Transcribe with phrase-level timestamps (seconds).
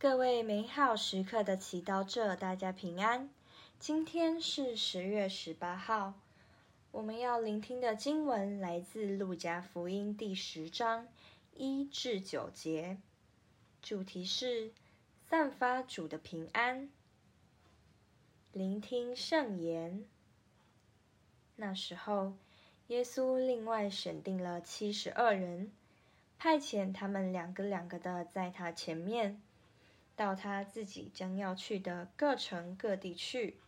[0.00, 3.28] 各位美好时刻的祈祷者，大家平安。
[3.80, 6.14] 今天是十月十八号，
[6.92, 11.08] 我们要聆听的经文来自《路加福音》第十章
[11.52, 12.98] 一至九节，
[13.82, 14.70] 主题是
[15.28, 16.88] 散发主的平安。
[18.52, 20.04] 聆听圣言。
[21.56, 22.34] 那时候，
[22.86, 25.72] 耶稣另外选定了七十二人，
[26.38, 29.42] 派遣他们两个两个的在他前面。
[30.18, 33.60] 到他自己将要去的各城各地去。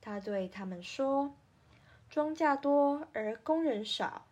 [0.00, 1.34] 他对他们说
[2.08, 4.24] ：“庄稼多而工人少，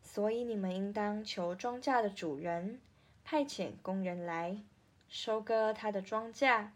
[0.00, 2.78] 所以你们应当求庄稼的主人
[3.24, 4.62] 派遣工人来
[5.08, 6.68] 收割他的庄稼。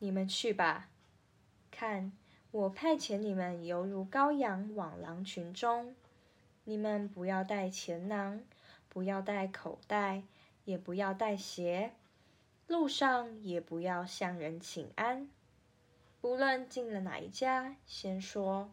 [0.00, 0.90] 你们去吧，
[1.70, 2.12] 看，
[2.50, 5.94] 我派遣你们犹如羔羊往狼群中。
[6.64, 8.42] 你们不要带钱囊，
[8.90, 10.24] 不要带口袋，
[10.66, 11.92] 也不要带鞋。”
[12.70, 15.28] 路上也不要向人请安，
[16.20, 18.70] 不论进了哪一家，先说：“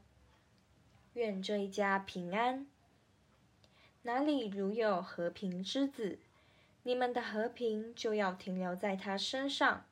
[1.13, 2.67] 愿这一家平安。”
[4.03, 6.19] 哪里如有和平之子，
[6.83, 9.83] 你们的和平就要停留在他身上，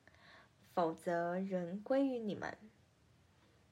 [0.75, 2.55] 否则人归于你们。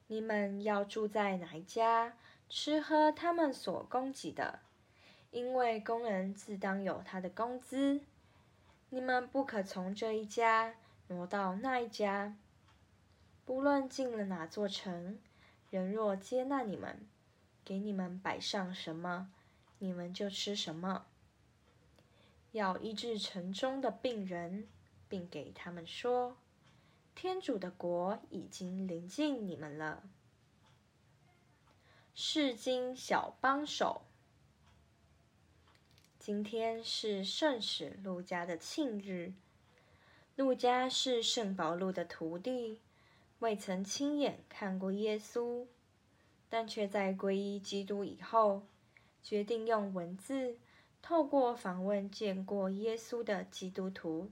[0.08, 2.16] 你们要住在哪一家，
[2.48, 4.58] 吃喝他们所供给的，
[5.30, 8.00] 因为工人自当有他的工资。
[8.90, 10.76] 你们不可从这一家
[11.08, 12.36] 挪到那一家。
[13.44, 15.18] 不论进了哪座城，
[15.68, 17.06] 人若接纳你们，
[17.64, 19.30] 给你们摆上什么，
[19.78, 21.04] 你们就吃什么。
[22.52, 24.66] 要医治城中的病人，
[25.08, 26.36] 并给他们说：
[27.14, 30.04] 天主的国已经临近你们了。
[32.14, 34.02] 世经小帮手。
[36.24, 39.34] 今天是圣史路加的庆日。
[40.36, 42.80] 路加是圣保禄的徒弟，
[43.40, 45.66] 未曾亲眼看过耶稣，
[46.48, 48.62] 但却在皈依基督以后，
[49.22, 50.56] 决定用文字
[51.02, 54.30] 透过访问见过耶稣的基督徒，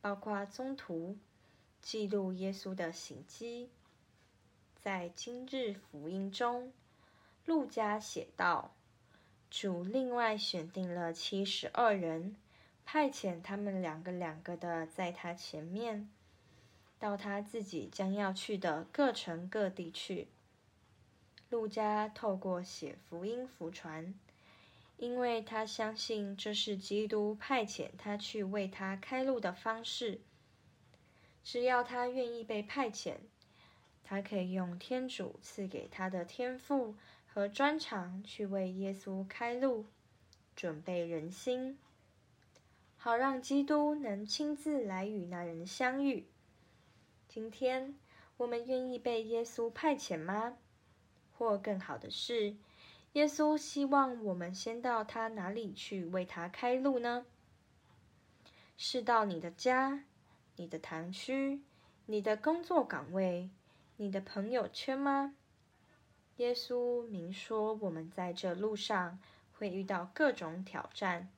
[0.00, 1.18] 包括宗徒，
[1.80, 3.68] 记录耶稣的行迹。
[4.80, 6.72] 在今日福音中，
[7.44, 8.76] 路加写道。
[9.52, 12.34] 主另外选定了七十二人，
[12.86, 16.08] 派遣他们两个两个的在他前面，
[16.98, 20.28] 到他自己将要去的各城各地去。
[21.50, 24.14] 路加透过写福音福传，
[24.96, 30.22] 因为他相信这是基督派遣他去为他开路的方式。
[31.44, 33.16] 只要他愿意被派遣，
[34.02, 36.94] 他可以用天主赐给他的天赋。
[37.34, 39.86] 和专长去为耶稣开路，
[40.54, 41.78] 准备人心，
[42.98, 46.26] 好让基督能亲自来与那人相遇。
[47.28, 47.94] 今天
[48.36, 50.58] 我们愿意被耶稣派遣吗？
[51.32, 52.54] 或更好的是，
[53.14, 57.24] 耶稣希望我们先到他哪里去为他开路呢？
[58.76, 60.04] 是到你的家、
[60.56, 61.62] 你的堂区、
[62.04, 63.48] 你的工作岗位、
[63.96, 65.34] 你的朋友圈吗？
[66.38, 69.18] 耶稣明说，我们在这路上
[69.52, 71.28] 会遇到各种挑战，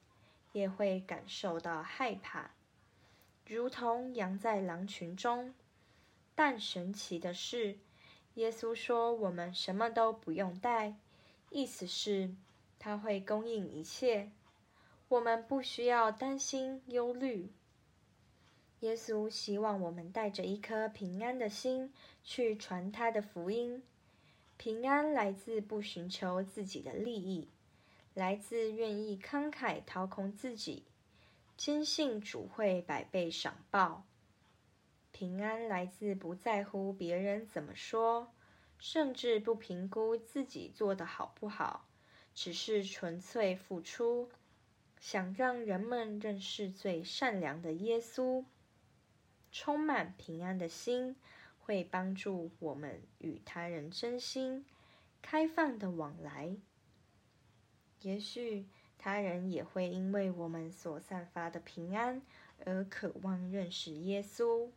[0.52, 2.50] 也会感受到害怕，
[3.46, 5.52] 如同羊在狼群中。
[6.36, 7.78] 但神奇的是，
[8.34, 10.94] 耶稣说我们什么都不用带，
[11.50, 12.34] 意思是
[12.78, 14.30] 他会供应一切，
[15.08, 17.52] 我们不需要担心忧虑。
[18.80, 23.82] 耶稣希望我们带着一颗平安的心去传他的福音。
[24.56, 27.48] 平安来自不寻求自己的利益，
[28.14, 30.84] 来自愿意慷慨掏空自己，
[31.56, 34.04] 坚信主会百倍赏报。
[35.12, 38.32] 平安来自不在乎别人怎么说，
[38.78, 41.86] 甚至不评估自己做的好不好，
[42.34, 44.30] 只是纯粹付出，
[45.00, 48.44] 想让人们认识最善良的耶稣。
[49.52, 51.16] 充满平安的心。
[51.64, 54.66] 会帮助我们与他人真心、
[55.22, 56.58] 开放的往来。
[58.02, 58.66] 也许
[58.98, 62.20] 他人也会因为我们所散发的平安
[62.66, 64.68] 而渴望认识耶稣。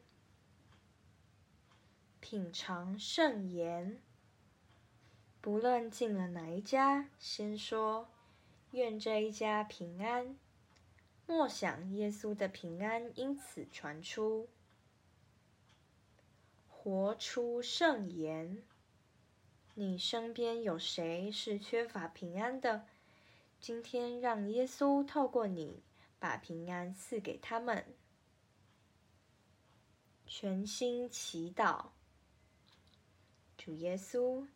[2.22, 4.02] 品尝圣言，
[5.42, 8.08] 不论进了哪一家，先说
[8.72, 10.38] 愿这一家平安。
[11.26, 14.48] 默想耶稣的平安因此传出。
[16.90, 18.64] 活出圣言。
[19.74, 22.86] 你身边有谁是缺乏平安的？
[23.60, 25.84] 今天让耶稣透过你，
[26.18, 27.86] 把平安赐给他们。
[30.26, 31.88] 全心祈祷，
[33.58, 34.48] 主耶稣，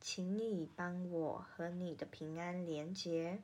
[0.00, 3.40] 请你帮我和你的平安连结，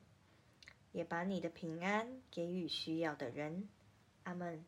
[0.91, 3.69] 也把你的平安给予需要的人。
[4.23, 4.65] 阿门。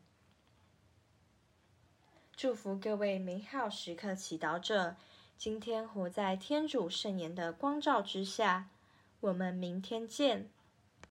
[2.36, 4.96] 祝福各位美好时刻祈祷者，
[5.38, 8.68] 今天活在天主圣言的光照之下。
[9.20, 10.50] 我们明天见。